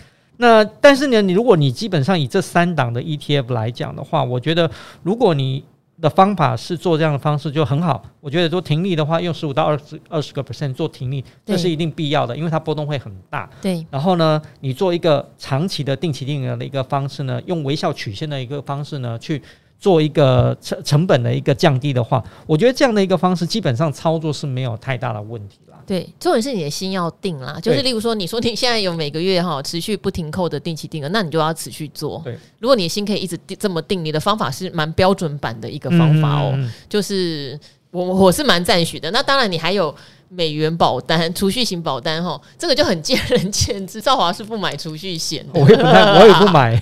[0.41, 4.71] 那但是呢，你如果你基本上以这三档的 ETF 来讲的话，我觉得
[5.03, 5.63] 如果你
[6.01, 8.01] 的方法是做这样的方式就很好。
[8.21, 13.49] 我觉得做停利的话，用十五到二十二十个 percent 做停利，这是一定必要的，因为它波动会很大。
[13.61, 13.85] 对。
[13.91, 19.41] 然后呢，你做一个长期的定期定额的一个方式呢，用微笑曲线的一个方式呢，去
[19.77, 25.59] 做一个成成本的一个降低的话，我觉得这样的一个方式基本上操作是没有太大的问题。
[25.89, 32.21] 对，重点是你的心要定啦，就是例如说，你说你现在有每个月哈持续不停扣的定期定额，那你就要持续做。
[32.23, 36.51] 对，如果你的心可以一直定这么定，你的方法是蛮标准版的一个方法哦。
[36.53, 39.09] 嗯、就是我我是蛮赞许的。
[39.09, 39.95] 那当然，你还有
[40.27, 43.99] 美元保单、储蓄型保单哈，这个就很见仁见智。
[43.99, 46.79] 赵华是不买储蓄险，我也不买，我也不买。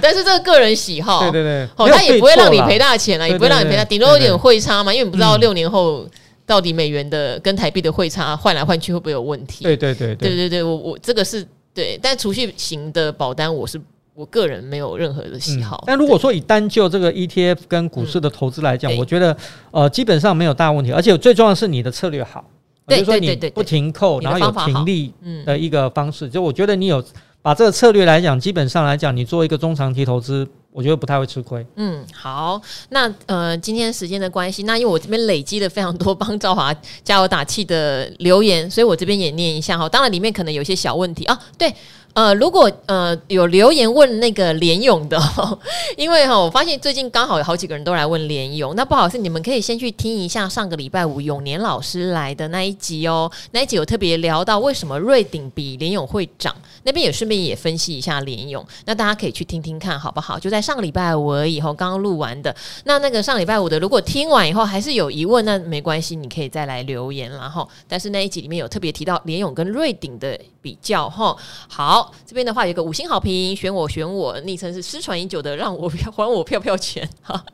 [0.00, 6.04] 但是这个个人喜好， 对对对，哦，他也不会让你赔大钱啊，也不会让你赔大，顶多有点汇差嘛，因为你不知道六年后。
[6.42, 9.62] 嗯到底美元的跟台币的汇差换来换去会不会有问题？
[9.62, 10.28] 对对对对。
[10.28, 13.80] 对对对，我我这个是对，但储蓄型的保单我是
[14.12, 15.76] 我个人没有任何的喜好。
[15.76, 19.34] 嗯、但如果说以单就这个 ETF 跟股市的投资来讲，嗯、我觉得
[19.70, 22.44] 呃基本上没有大问题，而且最重要的是你的策略好，
[22.86, 25.14] 对就是说你不停扣，然后有停利
[25.46, 27.02] 的一个方式，就我觉得你有
[27.42, 30.48] 把这个策略来讲，基本上来讲，你做一个中长期投资。
[30.74, 31.66] 我觉得不太会吃亏。
[31.76, 36.74] 嗯，好，那呃，今天时间的关系，那因为我这边累积了非常多帮赵华
[37.04, 39.86] 加油打气的留言，所以我这边也念一下哈。
[39.86, 41.70] 当然里面可能有些小问题啊，对。
[42.14, 45.18] 呃，如果呃有留言问那个联勇的，
[45.96, 60.38] 因为哈，我发现最近刚好有好几个人都来问联勇，那不好意思，你们可以先去听一下上个礼拜五永年老师来的那一集哦，那一集有特别聊到为什么瑞鼎比联勇会涨，那边也顺便也分析一下联勇，那大家可以去听听看好不好？
[60.38, 71.36] 就在上个礼拜五而已，后刚刚录完的，那那个上礼拜五的，如果听完以后还是有疑问，那没关系，你可以再来留言然后，但是那一集里面有特别提到联勇跟瑞鼎的比较哈，
[71.68, 72.14] 好。
[72.24, 77.44] 这边的话有个五星好评，选我选我，昵称是失传已久的，让我票还我票票钱 哈。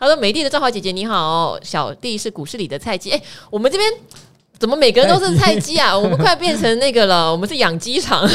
[0.00, 3.10] 他说：“美丽的赵华姐姐你好，小弟是股市里的菜鸡。
[3.10, 3.92] 哎，我们这边
[4.58, 5.96] 怎么每个人都是菜鸡啊？
[5.96, 8.28] 我们快变成那个了，我们是养鸡场。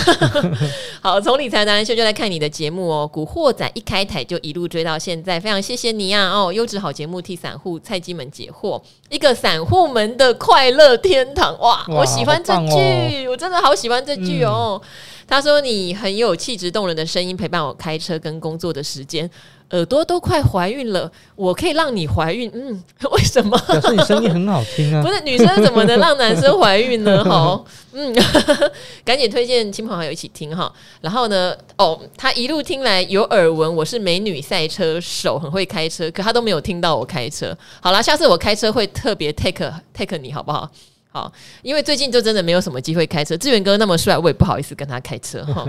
[1.01, 3.09] 好，从理财达人秀就来看你的节目哦。
[3.11, 6.43] 古惑仔一开台就一路追到现在，非常谢谢你呀、啊！
[6.43, 11.85] 哦，优质好节目替散户菜鸡们解惑，一个散户们的快乐天堂哇！
[11.89, 14.81] 哇我喜欢这句，哦、我真的好喜欢这句哦。
[14.81, 14.87] 嗯”
[15.27, 19.29] 他说：“你很有气质动人的声音，陪伴我开车跟工作的时间，
[19.73, 21.11] 耳朵都快怀孕了。
[21.35, 22.81] 我可以让你怀孕，嗯，
[23.11, 23.57] 为什么？
[23.67, 25.03] 表示你声音很好听啊！
[25.03, 27.21] 不是女生怎么能让男生怀孕呢？
[27.25, 28.15] 哈，嗯，
[29.03, 30.71] 赶紧推荐亲朋好友一起听哈。
[31.01, 37.55] 然后呢，哦，他一路听来有耳闻，我是美女赛车手，很会开车，可他都没有听到我开车。
[37.81, 40.69] 好啦，下次我开车会特别 take take 你好不好？”
[41.11, 41.31] 好，
[41.61, 43.37] 因为最近就真的没有什么机会开车。
[43.37, 45.63] 志远哥那么帅，我也不好意思跟他开车哈。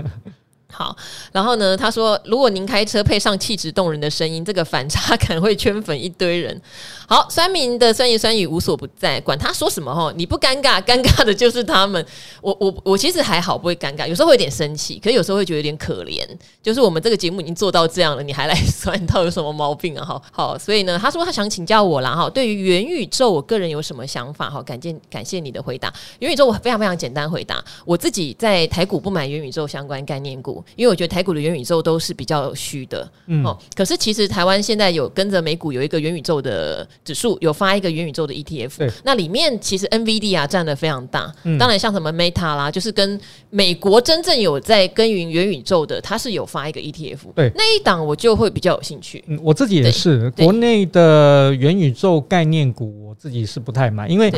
[0.71, 0.95] 好，
[1.31, 6.61] 然后呢，他说，如果您开车配上气质动人的声音，这个反差感会圈粉一堆人。
[7.07, 12.03] 好，酸民的酸言酸语无所不在，管他说什么哈，你不尴尬，尴尬的就是他们。
[12.41, 16.25] 我 我我其实还好，不会尴尬，有时候会有点生气，可是有时候会觉得有点可怜。
[16.61, 20.03] 就是我们这个节目已经做到这样了，你还来酸，到底有什么毛病啊？
[20.03, 24.49] 哈，好，所以呢，他说他想请教我啦哈，对于元宇宙，我个人有什么想法？
[24.49, 25.93] 哈，感谢感谢你的回答。
[26.19, 30.54] 元宇宙我非常非常简单回答，我自己在台股不买元宇宙相关概念股。
[30.55, 33.09] 股，因为我觉得台股的元宇宙都是比较虚的。
[33.27, 38.77] 嗯，哦，可是其实台湾现在有跟着美股有一个元宇宙的指数，有发一个元宇宙的 ETF。
[38.77, 41.33] 对，那里面其实 NVIDIA 啊占的非常大。
[41.43, 47.33] 嗯，当然像什么 Meta 啦，就是跟美国真正有在耕耘元宇宙的，它是有发一个 ETF。
[47.35, 49.23] 对，那一档我就会比较有兴趣。
[49.27, 54.31] 嗯，我自己也是，国内的元宇宙概念股，我自己是不太买，因为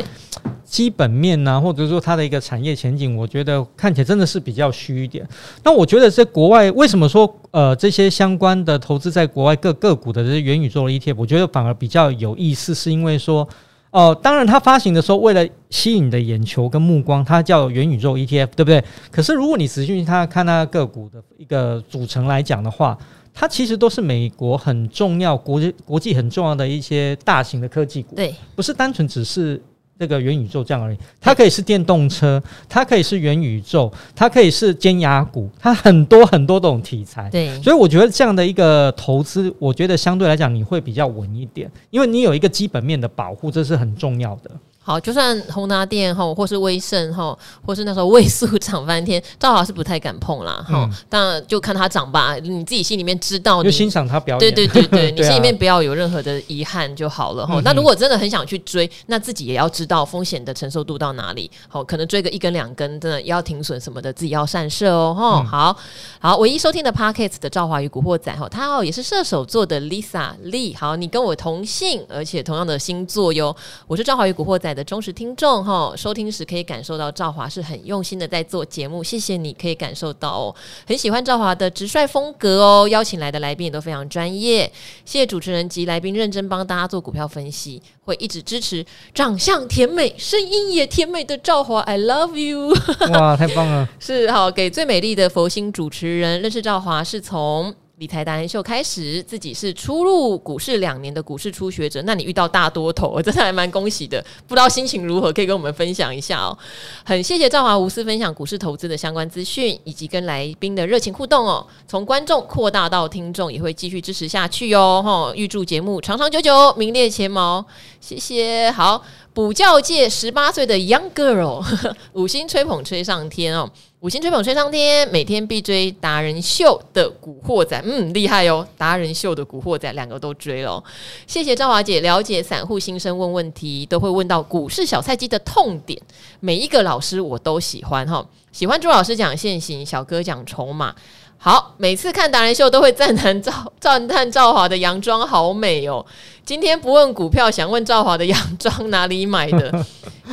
[0.64, 5.26] 基本面呢、啊，或者说它的一个产业前景，我觉得看起来真的是比较虚一点。
[5.62, 13.42] 那我觉得在国外，为什么说呃这些相关的投资在国外各个股的这些元宇宙的 ETF，我觉得反而比较有意思，是因为说
[13.90, 18.82] 哦、呃，当然它发行的时候为了吸引你的眼球跟目光，它叫元宇宙 ETF，对不对？
[19.10, 22.96] 可是如果你仔细它看它个股的一个组成来讲的话，
[23.32, 29.60] 它其实都是美国很重要、国际国际很重要的一些大型的科技股，对，不是单纯只是。
[29.98, 37.28] 这个元宇宙这样而已，它可以是电动车，它可以是元宇宙，它可以是尖牙股，它很多很多种题材。
[37.30, 44.50] 对，所以我觉得这样的一个投资，我觉得相对来讲你会比较稳一点，因为你有一个基本面的保护，这是很重要的。
[44.88, 50.88] 好，就算宏达电哈，或是威盛哈，或是那时候位数 涨翻天，赵华是不太敢碰啦哈。
[51.10, 54.38] 当然、嗯、就看它涨吧，你自己心里面知道你，就欣赏他表演。
[54.38, 57.60] 对对对对， 你心里面不要有任何的遗憾就好了哈。
[57.60, 61.50] 嗯、那如果真的很想去追，那自己也要知道风险的承受度到哪里。
[61.68, 65.46] 好，可能追个一根两根，真的要停损什么的，自己要善设哦哈、嗯。
[65.46, 65.76] 好
[66.18, 70.74] 好，唯一收听的 Podcast 的赵华与古惑仔哈，他哦也是射手座的 Lisa Lee。
[70.74, 73.54] 好，你跟我同姓，而且同样的星座哟。
[73.86, 75.64] 我是赵华与古惑仔的忠实听众。
[75.64, 80.54] 哈，收听时可以感受到赵华是很用心的在做节目，谢谢你可以感受到哦，
[80.86, 84.70] 很喜欢赵华的直率风格哦，邀请来的来宾也都非常专业，
[85.04, 92.72] 谢谢主持人及来宾认真帮大家做股票分析，会一直支持长相甜美、声音也甜美的赵华，I love you，
[93.10, 97.74] 哇，太棒了， 是好给最美丽的佛心主持人认识赵华是从。
[97.98, 104.24] 理财达人秀开始，自己是初入股市两年的股市初学者，那你遇到大多头，我真的还蛮恭喜的。
[104.46, 106.56] 不知道心情如何，可以跟我们分享一下哦。
[107.04, 111.66] 很谢谢赵华无私分享股市投资的相关资讯，以及跟来宾的热情互动哦。
[111.88, 115.02] 从观众扩大到听众，也会继续支持下去哦。
[115.04, 117.66] 哈，预祝节目长长久久，名列前茅。
[118.00, 118.70] 谢谢。
[118.70, 119.02] 好，
[119.34, 121.64] 补教界十八岁的 Young Girl，
[122.14, 123.68] 五星吹捧吹上天哦。
[124.00, 128.64] 五星吹捧吹上天，每天必追达人秀的古惑仔，嗯，厉害哦！
[128.76, 130.80] 达人秀的古惑仔，两个都追了。
[131.26, 136.00] 谢谢赵华姐了解散户心声，问问题都会问到股市小菜鸡的痛点，
[136.38, 140.94] 每一个老师我都喜欢哈，喜欢朱老师讲现行，小哥讲筹码。
[141.40, 146.04] 好，每次看达人秀都会赞叹赵赞叹赵华的洋装好美哦。
[146.44, 149.84] 今天不问股票，想问赵华的洋装哪里买的？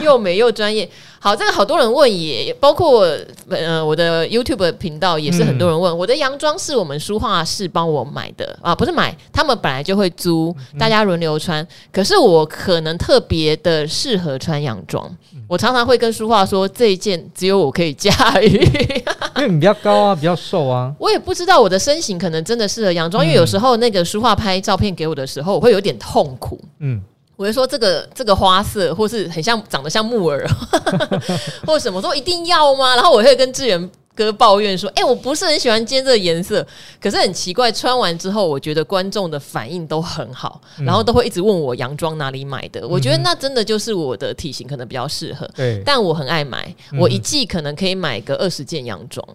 [0.01, 0.87] 又美又专业。
[1.25, 3.03] 好，这个好多人问也，包括
[3.49, 5.91] 呃我的 YouTube 频道也是很多人问。
[5.91, 11.67] 嗯、我的洋装是我们书画室帮我买的啊，不是买，他们本来就会租，大家轮流穿。
[11.91, 15.09] 可是我可能特别的适合穿洋装，
[15.47, 18.63] 我常常会跟书画说，这一件只有我可以驾驭，
[19.37, 20.93] 因为你比较高啊，比较瘦啊。
[20.99, 26.61] 我也不知道我的身形可能真的适合洋装，因为有时候那个书画拍照片给我的时候，我会有点痛苦。
[26.81, 27.01] 嗯。
[27.35, 30.47] 我就说这个这个花色，或是很像长得像木耳，
[31.67, 32.95] 或者什么说一定要吗？
[32.95, 36.65] 然后我会跟志远哥抱怨说：“哎、欸，我不是很喜欢今天这个颜色。”
[37.01, 42.79] 可是很奇怪，穿完之后，我觉得观众的反应都很好，嗯、然后都会一直问我洋装哪里买的。
[42.79, 45.45] 嗯、我觉得那真的就是我的体型可能比较适合。
[45.53, 49.27] 对，但我很爱买，我一季可能可以买个二十件洋装，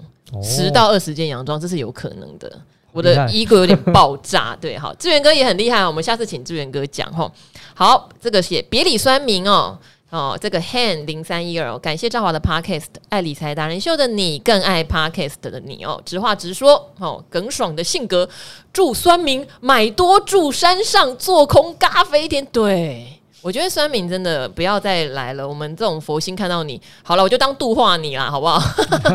[0.43, 2.51] 十、哦、到二十件洋装，这是有可能的。
[2.93, 7.31] 我的衣柜有点爆炸，对，好，志源哥也很厉害，我们下次请志源哥讲哈。
[7.75, 9.79] 好，这个写别理酸民哦，
[10.11, 18.29] 哦，这个 Han 零三一二，感谢赵华的 Podcast，爱理财达人秀的你，更爱 Podcast 的你哦，直话直说哦，耿爽的性格，
[18.73, 22.45] 祝酸民买多住山上，做空咖啡店。
[22.53, 28.61] 对，我觉得酸民真的不要再来了，我们这种佛心看到你，好了，我就当度化你啦，好不好？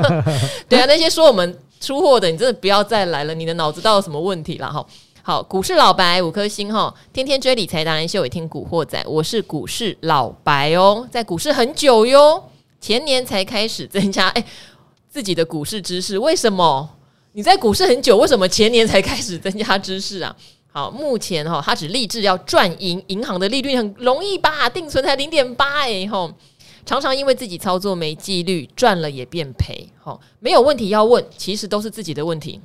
[0.69, 1.55] 对啊，那些说我们。
[1.85, 3.35] 出货的，你真的不要再来了！
[3.35, 4.73] 你的脑子到了什么问题了？
[4.73, 4.83] 哈，
[5.21, 9.03] 好，股市老白五颗星哈，天天追理财达人秀，也听古惑仔。
[9.05, 12.43] 我是股市老白哦，在股市很久哟，
[12.81, 14.43] 前年才开始增加哎
[15.07, 16.17] 自己的股市知识。
[16.17, 16.89] 为什么
[17.33, 18.17] 你在股市很久？
[18.17, 20.35] 为什么前年才开始增加知识啊？
[20.71, 24.67] 好，目前哈，他只立志要赚赢，银行的利率很容易吧？
[24.67, 26.31] 定存才零点八哎吼。
[26.85, 29.89] 常常因为自己操作没纪律，赚了也变赔。
[29.99, 32.61] 好，没有问题要问，其实都是自己的问题。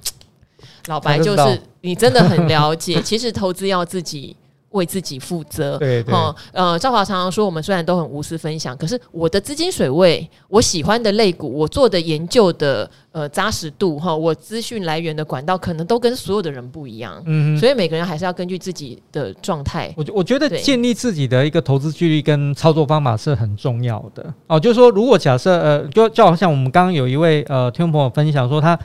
[0.86, 4.36] 老白就是你真的很了解，其实投资要自己
[4.70, 5.78] 为自己负责。
[5.78, 6.14] 对对。
[6.14, 17.22] 哦，呃，赵华常常说，我们虽然都很无私分享，可是我的资金水位，我喜欢的类股，我做的研究的呃扎实度哈，我资讯来源的管道，可能都跟所有的人不一样。
[17.26, 17.58] 嗯。
[17.58, 19.92] 所以每个人还是要根据自己的状态。
[19.96, 24.32] 我我觉得建立自己的一个投资纪律跟操作方法是很重要的。
[24.46, 28.78] 哦，就是说，如果假设呃，就就好像我们刚刚有一位呃听众朋友分享说他。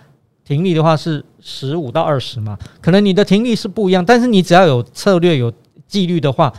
[0.47, 5.51] 停利的话是十五到二十嘛，可能你的停利是不一样，但是你只要有策略、有
[5.87, 6.51] 纪律的话，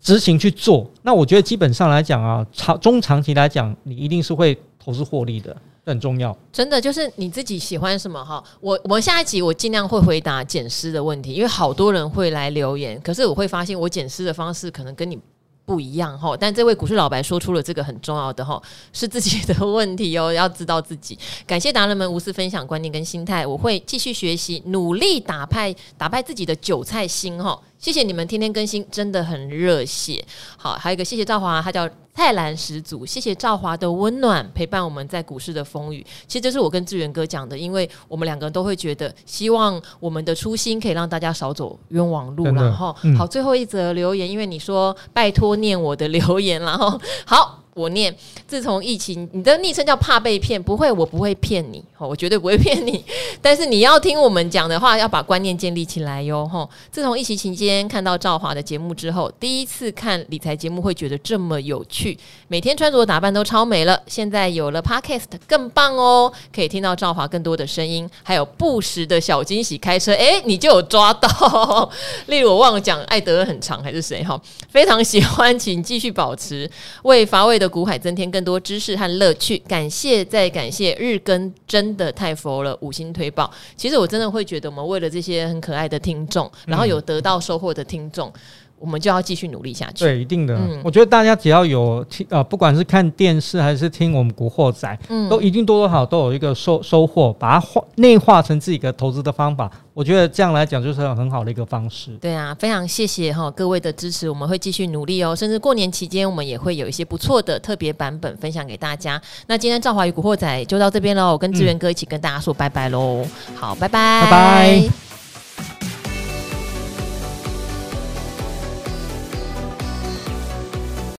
[0.00, 6.36] 执行去做，那我觉得基本上来讲啊，长中长期来讲，你一定是会投资获利的，很重要。
[6.52, 15.18] 真的就是你自己喜欢什么哈，我我下一集我尽量会回答捡师的问题，因为好多人会来留言，可是我会发现我捡师的方式可能跟你。
[15.66, 18.60] 不一样哈，但这位股市老白说出了这个很重要的哈，
[18.92, 21.16] 是自己的问题哦，要知道自己。
[21.46, 27.56] 感谢达人们无私分享观念跟心态，我会继续学习，努力打败打败自己的韭菜心哈。
[27.80, 30.22] 谢谢你们天天更新，真的很热血。
[30.58, 33.06] 好，还有一个谢谢赵华，他叫泰兰始祖。
[33.06, 36.04] 谢谢赵华的温暖陪伴我们在股市的风雨。
[36.28, 42.44] 其实这是我跟志源哥讲的，因为我们两个人都会觉得，希望我们的初心可以让大家少走冤枉路。
[42.44, 47.59] 然后，好，最后一则留言，因为你说拜托念我的留言，然后好。
[47.74, 48.14] 我念，
[48.46, 53.04] 自从疫情，你的昵称叫怕被骗，不会，我不会骗你，我绝对不会骗你。
[53.40, 56.68] 但是你要听我们讲的话，要把观念建立起来哟，吼。
[56.90, 62.18] 自从疫情期间看到赵华的节目之后，第一次看理财节目会觉得这么有趣，
[62.48, 64.00] 每天穿着打扮都超美了。
[64.06, 69.78] 现在有了 Podcast 更棒哦，可以听到赵华更多的声音，还有不时的小惊喜。
[69.78, 71.90] 开车，诶，你就有抓到。
[72.26, 74.22] 例如我忘了讲，艾德很长还是谁？
[74.24, 76.70] 哈，非常喜欢，请继续保持
[77.04, 83.48] 为乏味的古海增添更多知识和乐趣，感谢再感谢日更真的太佛了，五星推爆。
[83.76, 88.32] 其实我真的会觉得，我们为了这些很可爱的听众，然后有得到收获的听众。
[88.80, 90.04] 我们就要继续努力下去。
[90.04, 90.56] 对，一定的。
[90.56, 99.70] 嗯、我觉得大家只要有听啊、呃，不管是看电视还是听我们古惑仔，嗯，都一定多多少少都有一个收收获，把它化内化成自己的投资的方法。
[99.92, 102.16] 我觉得这样来讲就是很好的一个方式。
[102.18, 105.36] 对啊，非常谢谢哈各位的支持，我们会继续努力哦。
[105.36, 109.20] 甚至过年期间，我们也会有一些不错的特别版本分享给大家。
[109.46, 113.26] 那今天赵华与古惑仔就到这边喽，我跟志源哥一起跟大家说拜拜喽。
[113.54, 115.09] 好，拜拜，拜拜。